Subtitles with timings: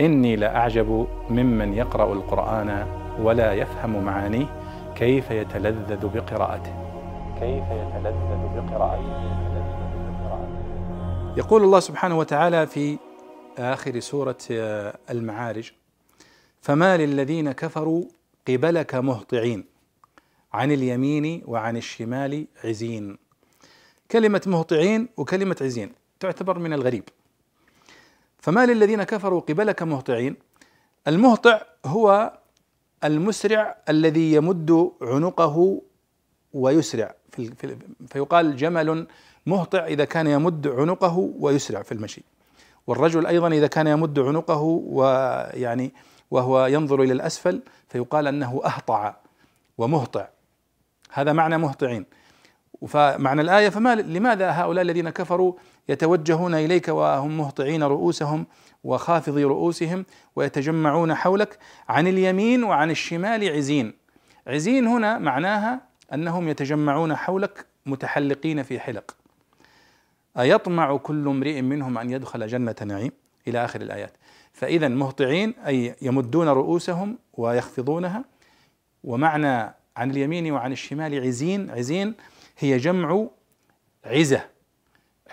[0.00, 2.86] إني لأعجب ممن يقرأ القرآن
[3.20, 4.46] ولا يفهم معانيه
[4.96, 6.74] كيف يتلذذ بقراءته.
[7.40, 9.38] كيف يتلذذ بقراءته.
[11.36, 12.98] يقول الله سبحانه وتعالى في
[13.58, 14.38] آخر سورة
[15.10, 15.72] المعارج
[16.60, 18.04] فما للذين كفروا
[18.48, 19.64] قبلك مهطعين
[20.52, 23.18] عن اليمين وعن الشمال عزين.
[24.10, 27.04] كلمة مهطعين وكلمة عزين تعتبر من الغريب.
[28.48, 30.36] فما للذين كفروا قبلك مهطعين.
[31.08, 32.32] المهطع هو
[33.04, 35.82] المسرع الذي يمد عنقه
[36.52, 37.14] ويسرع.
[37.30, 37.76] في
[38.10, 39.06] فيقال جمل
[39.46, 42.22] مهطع إذا كان يمد عنقه ويسرع في المشي.
[42.86, 45.92] والرجل أيضا إذا كان يمد عنقه ويعني
[46.30, 49.16] وهو ينظر إلى الأسفل فيقال أنه أهطع
[49.78, 50.28] ومهطع.
[51.12, 52.06] هذا معنى مهطعين.
[52.86, 55.52] فمعنى الآية فما لماذا هؤلاء الذين كفروا
[55.88, 58.46] يتوجهون إليك وهم مهطعين رؤوسهم
[58.84, 60.04] وخافضي رؤوسهم
[60.36, 63.92] ويتجمعون حولك عن اليمين وعن الشمال عزين؟
[64.46, 65.80] عزين هنا معناها
[66.14, 69.16] أنهم يتجمعون حولك متحلقين في حلق.
[70.38, 73.12] أيطمع كل امرئ منهم أن يدخل جنة نعيم؟
[73.48, 74.12] إلى آخر الآيات.
[74.52, 78.24] فإذا مهطعين أي يمدون رؤوسهم ويخفضونها.
[79.04, 82.14] ومعنى عن اليمين وعن الشمال عزين؟ عزين
[82.58, 83.26] هي جمع
[84.04, 84.44] عزة.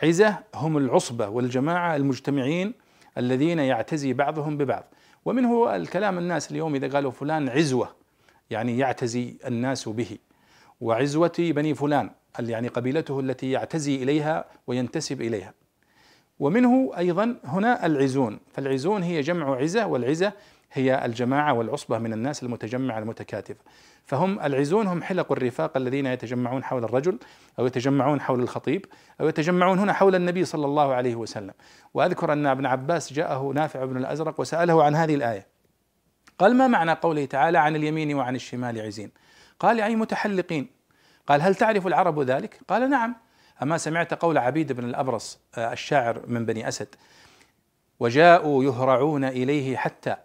[0.03, 2.73] عزة هم العصبة والجماعة المجتمعين
[3.17, 4.83] الذين يعتزي بعضهم ببعض.
[5.25, 7.95] ومنه الكلام الناس اليوم إذا قالوا فلان عزوة
[8.49, 10.17] يعني يعتزي الناس به.
[10.81, 12.09] وعزوة بني فلان
[12.39, 15.53] يعني قبيلته التي يعتزي إليها وينتسب إليها.
[16.39, 18.39] ومنه أيضا هنا العزون.
[18.53, 20.33] فالعزون هي جمع عزة والعزة
[20.77, 23.59] هي الجماعة والعصبة من الناس المتجمعة المتكاتفة.
[24.05, 27.19] فهم العزون هم حلق الرفاق الذين يتجمعون حول الرجل
[27.59, 28.85] أو يتجمعون حول الخطيب
[29.21, 31.53] أو يتجمعون هنا حول النبي صلى الله عليه وسلم.
[31.93, 35.47] وأذكر أن ابن عباس جاءه نافع بن الأزرق وسأله عن هذه الآية.
[36.39, 39.11] قال ما معنى قوله تعالى عن اليمين وعن الشمال عزين؟
[39.59, 40.67] قال أي متحلقين.
[41.27, 43.15] قال هل تعرف العرب ذلك؟ قال نعم.
[43.61, 46.87] أما سمعت قول عبيد بن الأبرص آه، الشاعر من بني أسد
[47.99, 50.15] وجاءوا يهرعون إليه حتى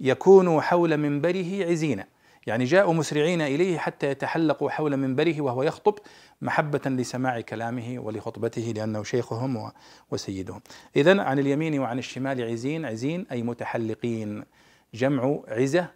[0.00, 2.06] يكونوا حول منبره عزينا.
[2.46, 5.94] يعني جاءوا مسرعين إليه حتى يتحلقوا حول منبره وهو يخطب
[6.42, 9.72] محبة لسماع كلامه ولخطبته لأنه شيخهم
[10.10, 10.60] وسيدهم.
[10.96, 14.44] اذا عن اليمين وعن الشمال عزين، عزين أي متحلقين.
[14.94, 15.86] جمع عزة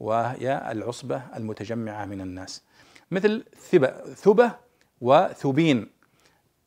[0.00, 2.62] وهي العصبة المتجمعة من الناس.
[3.10, 4.52] مثل ثبة ثبة
[5.00, 5.90] وثبين.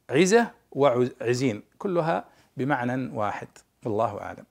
[0.09, 2.25] عزة وعزين كلها
[2.57, 3.47] بمعنى واحد.
[3.85, 4.45] والله أعلم.